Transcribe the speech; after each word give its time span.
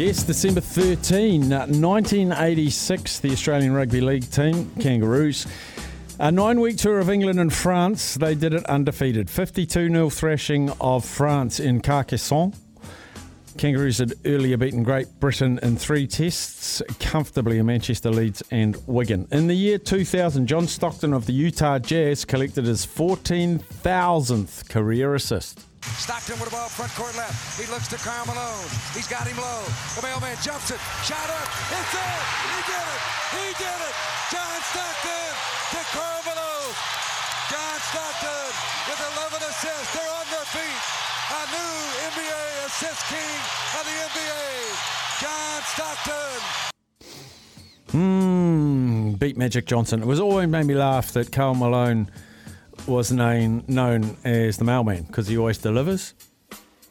Yes, 0.00 0.22
December 0.22 0.62
13, 0.62 1.52
uh, 1.52 1.66
1986, 1.66 3.20
the 3.20 3.32
Australian 3.32 3.74
Rugby 3.74 4.00
League 4.00 4.30
team, 4.30 4.72
Kangaroos. 4.80 5.46
A 6.18 6.32
nine 6.32 6.58
week 6.58 6.78
tour 6.78 7.00
of 7.00 7.10
England 7.10 7.38
and 7.38 7.52
France, 7.52 8.14
they 8.14 8.34
did 8.34 8.54
it 8.54 8.64
undefeated. 8.64 9.28
52 9.28 9.90
0 9.90 10.08
thrashing 10.08 10.70
of 10.80 11.04
France 11.04 11.60
in 11.60 11.82
Carcassonne. 11.82 12.54
Kangaroos 13.58 13.98
had 13.98 14.14
earlier 14.24 14.56
beaten 14.56 14.84
Great 14.84 15.20
Britain 15.20 15.60
in 15.62 15.76
three 15.76 16.06
tests, 16.06 16.80
comfortably 16.98 17.58
in 17.58 17.66
Manchester, 17.66 18.08
Leeds, 18.10 18.42
and 18.50 18.78
Wigan. 18.86 19.28
In 19.30 19.48
the 19.48 19.54
year 19.54 19.76
2000, 19.76 20.46
John 20.46 20.66
Stockton 20.66 21.12
of 21.12 21.26
the 21.26 21.34
Utah 21.34 21.78
Jazz 21.78 22.24
collected 22.24 22.64
his 22.64 22.86
14,000th 22.86 24.66
career 24.70 25.14
assist. 25.14 25.66
Stockton 25.82 26.36
with 26.40 26.50
the 26.50 26.56
ball 26.56 26.68
front 26.68 26.92
court 26.92 27.14
left. 27.16 27.34
He 27.60 27.64
looks 27.72 27.88
to 27.88 27.96
Karl 27.96 28.24
Malone. 28.26 28.68
He's 28.92 29.08
got 29.08 29.26
him 29.26 29.36
low. 29.36 29.62
The 29.96 30.02
mailman 30.04 30.36
jumps 30.44 30.70
it. 30.70 30.80
Shot 31.04 31.28
up. 31.28 31.48
It's 31.72 31.94
in. 31.96 32.20
He 32.52 32.60
did 32.68 32.84
it. 32.84 33.02
He 33.36 33.46
did 33.56 33.80
it. 33.80 33.94
John 34.32 34.58
Stockton 34.70 35.30
to 35.72 35.80
Karl 35.96 36.20
Malone. 36.28 36.74
John 37.48 37.78
Stockton 37.88 38.50
with 38.88 39.00
11 39.00 39.40
assists. 39.48 39.90
They're 39.96 40.12
on 40.20 40.26
their 40.28 40.48
feet. 40.52 40.82
A 41.30 41.42
new 41.48 41.74
NBA 42.12 42.42
assist 42.66 43.02
king 43.08 43.36
of 43.78 43.82
the 43.88 43.96
NBA. 44.12 44.44
John 45.20 45.60
Stockton. 45.72 46.38
Hmm, 47.92 49.12
beat 49.18 49.36
Magic 49.36 49.66
Johnson. 49.66 50.02
It 50.02 50.06
was 50.06 50.20
always 50.20 50.48
made 50.48 50.66
me 50.66 50.74
laugh 50.74 51.12
that 51.12 51.32
Karl 51.32 51.54
Malone 51.54 52.10
was 52.90 53.12
known, 53.12 53.62
known 53.68 54.16
as 54.24 54.56
the 54.56 54.64
mailman 54.64 55.04
because 55.04 55.28
he 55.28 55.38
always 55.38 55.58
delivers. 55.58 56.12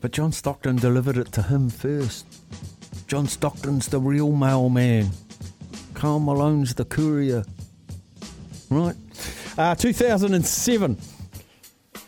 But 0.00 0.10
John 0.10 0.32
Stockton 0.32 0.76
delivered 0.76 1.18
it 1.18 1.30
to 1.32 1.42
him 1.42 1.68
first. 1.68 2.26
John 3.06 3.28
Stockton's 3.28 3.88
the 3.88 4.00
real 4.00 4.32
mailman. 4.32 5.10
Karl 5.92 6.18
Malone's 6.18 6.74
the 6.74 6.86
courier. 6.86 7.44
Right. 8.70 8.96
Uh, 9.58 9.74
2007. 9.74 10.96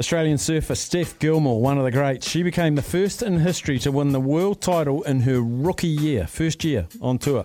Australian 0.00 0.38
surfer 0.38 0.74
Steph 0.74 1.18
Gilmore, 1.18 1.60
one 1.60 1.76
of 1.76 1.84
the 1.84 1.90
greats. 1.90 2.28
She 2.28 2.42
became 2.42 2.74
the 2.76 2.82
first 2.82 3.22
in 3.22 3.40
history 3.40 3.78
to 3.80 3.92
win 3.92 4.12
the 4.12 4.20
world 4.20 4.62
title 4.62 5.02
in 5.02 5.20
her 5.20 5.42
rookie 5.42 5.86
year, 5.86 6.26
first 6.26 6.64
year 6.64 6.86
on 7.02 7.18
tour. 7.18 7.44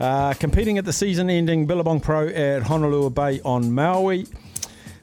Uh, 0.00 0.34
competing 0.34 0.76
at 0.78 0.84
the 0.84 0.92
season 0.92 1.30
ending 1.30 1.66
Billabong 1.66 2.00
Pro 2.00 2.26
at 2.26 2.64
Honolulu 2.64 3.10
Bay 3.10 3.40
on 3.44 3.72
Maui. 3.72 4.26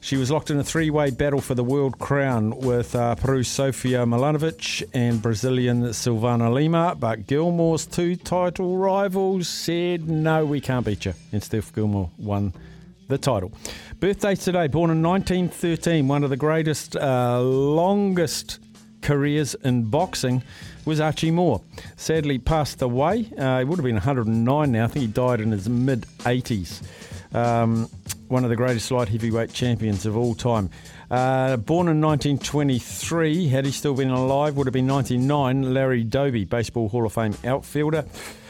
She 0.00 0.16
was 0.16 0.30
locked 0.30 0.50
in 0.50 0.58
a 0.58 0.64
three 0.64 0.90
way 0.90 1.10
battle 1.10 1.40
for 1.40 1.54
the 1.54 1.64
world 1.64 1.98
crown 1.98 2.56
with 2.58 2.94
uh, 2.94 3.16
Peru's 3.16 3.48
Sofia 3.48 4.06
Mulanovich 4.06 4.82
and 4.94 5.20
Brazilian 5.20 5.82
Silvana 5.82 6.52
Lima, 6.52 6.94
but 6.98 7.26
Gilmore's 7.26 7.84
two 7.84 8.14
title 8.14 8.76
rivals 8.76 9.48
said, 9.48 10.08
No, 10.08 10.46
we 10.46 10.60
can't 10.60 10.86
beat 10.86 11.04
you. 11.04 11.14
And 11.32 11.42
Steph 11.42 11.74
Gilmore 11.74 12.10
won 12.16 12.52
the 13.08 13.18
title. 13.18 13.50
Birthdays 13.98 14.44
today, 14.44 14.68
born 14.68 14.90
in 14.90 15.02
1913, 15.02 16.06
one 16.06 16.22
of 16.22 16.30
the 16.30 16.36
greatest, 16.36 16.94
uh, 16.94 17.40
longest 17.40 18.60
careers 19.02 19.54
in 19.56 19.84
boxing 19.84 20.42
was 20.84 21.00
Archie 21.00 21.30
Moore. 21.30 21.60
Sadly, 21.96 22.38
passed 22.38 22.82
away. 22.82 23.28
Uh, 23.36 23.58
he 23.58 23.64
would 23.64 23.78
have 23.78 23.84
been 23.84 23.96
109 23.96 24.72
now. 24.72 24.84
I 24.84 24.86
think 24.86 25.02
he 25.02 25.06
died 25.08 25.40
in 25.40 25.50
his 25.50 25.68
mid 25.68 26.02
80s. 26.20 26.82
Um, 27.34 27.88
one 28.28 28.44
of 28.44 28.50
the 28.50 28.56
greatest 28.56 28.90
light 28.90 29.08
heavyweight 29.08 29.52
champions 29.52 30.06
of 30.06 30.16
all 30.16 30.34
time. 30.34 30.70
Uh, 31.10 31.56
born 31.56 31.88
in 31.88 32.00
1923, 32.00 33.48
had 33.48 33.64
he 33.64 33.72
still 33.72 33.94
been 33.94 34.10
alive, 34.10 34.56
would 34.56 34.66
have 34.66 34.74
been 34.74 34.86
99. 34.86 35.74
Larry 35.74 36.04
Doby, 36.04 36.44
Baseball 36.44 36.88
Hall 36.88 37.06
of 37.06 37.12
Fame 37.12 37.34
outfielder. 37.44 38.04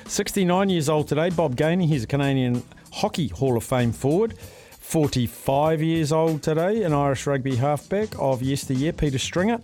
69 0.07 0.71
years 0.71 0.89
old 0.89 1.07
today, 1.07 1.31
Bob 1.31 1.55
Gainey, 1.57 1.87
he's 1.87 2.05
a 2.05 2.07
Canadian 2.07 2.63
Hockey 2.93 3.29
Hall 3.29 3.57
of 3.57 3.65
Fame 3.65 3.93
forward. 3.93 4.39
45 4.39 5.83
years 5.83 6.13
old 6.13 6.43
today, 6.43 6.83
an 6.83 6.95
Irish 6.95 7.27
rugby 7.27 7.57
halfback 7.57 8.09
of 8.19 8.43
yesteryear, 8.43 8.93
Peter 8.93 9.19
Stringer. 9.19 9.61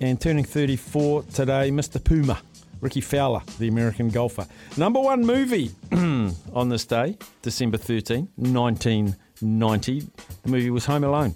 And 0.00 0.20
turning 0.20 0.44
34 0.44 1.22
today, 1.24 1.70
Mr. 1.70 2.02
Puma, 2.02 2.40
Rickie 2.80 3.00
Fowler, 3.02 3.42
the 3.58 3.68
American 3.68 4.08
golfer. 4.08 4.46
Number 4.76 5.00
one 5.00 5.24
movie 5.24 5.70
on 5.92 6.68
this 6.68 6.84
day, 6.86 7.16
December 7.42 7.76
13, 7.76 8.28
1990. 9.40 10.06
The 10.42 10.48
movie 10.48 10.70
was 10.70 10.86
Home 10.86 11.04
Alone. 11.04 11.34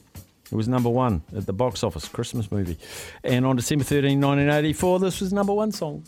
It 0.51 0.55
was 0.55 0.67
number 0.67 0.89
one 0.89 1.23
at 1.37 1.45
the 1.47 1.53
box 1.53 1.85
office, 1.85 2.09
Christmas 2.09 2.51
movie. 2.51 2.79
And 3.23 3.45
on 3.45 3.57
December 3.57 3.85
13, 3.85 4.19
1984, 4.19 5.01
this 5.01 5.21
was 5.21 5.33
number 5.33 5.53
one 5.53 5.73
song. 5.73 6.05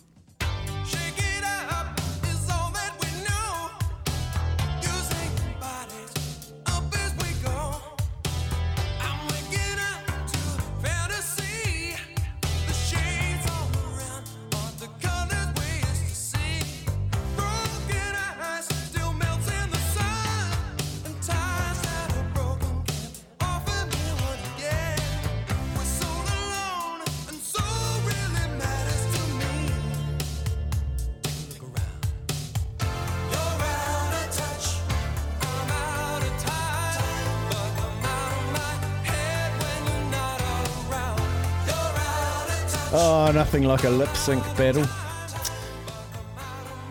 Oh, 42.93 43.31
nothing 43.33 43.63
like 43.63 43.85
a 43.85 43.91
lip 43.91 44.15
sync 44.17 44.43
battle 44.57 44.85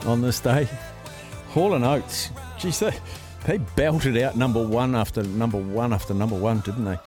on 0.05 0.21
this 0.21 0.39
day. 0.39 0.69
Hall 1.49 1.73
and 1.73 1.83
Oates. 1.83 2.29
Geez, 2.57 2.79
they, 2.79 2.93
they 3.45 3.57
belted 3.57 4.17
out 4.17 4.37
number 4.37 4.65
one 4.65 4.95
after 4.95 5.23
number 5.23 5.57
one 5.57 5.91
after 5.91 6.13
number 6.13 6.37
one, 6.37 6.61
didn't 6.61 6.85
they? 6.85 6.97